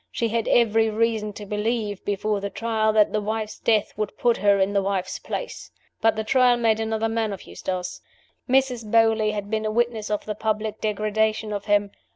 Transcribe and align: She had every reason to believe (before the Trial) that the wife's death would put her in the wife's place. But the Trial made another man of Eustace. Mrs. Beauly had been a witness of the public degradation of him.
She 0.11 0.29
had 0.29 0.47
every 0.47 0.89
reason 0.89 1.31
to 1.33 1.45
believe 1.45 2.03
(before 2.03 2.41
the 2.41 2.49
Trial) 2.49 2.91
that 2.93 3.13
the 3.13 3.21
wife's 3.21 3.59
death 3.59 3.93
would 3.97 4.17
put 4.17 4.37
her 4.37 4.57
in 4.59 4.73
the 4.73 4.81
wife's 4.81 5.19
place. 5.19 5.69
But 6.01 6.15
the 6.15 6.23
Trial 6.23 6.57
made 6.57 6.79
another 6.79 7.07
man 7.07 7.31
of 7.31 7.43
Eustace. 7.43 8.01
Mrs. 8.49 8.83
Beauly 8.89 9.31
had 9.33 9.51
been 9.51 9.63
a 9.67 9.69
witness 9.69 10.09
of 10.09 10.25
the 10.25 10.33
public 10.33 10.81
degradation 10.81 11.53
of 11.53 11.65
him. 11.65 11.91